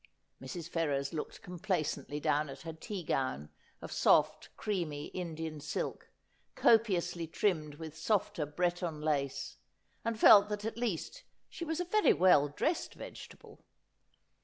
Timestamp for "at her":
2.49-2.73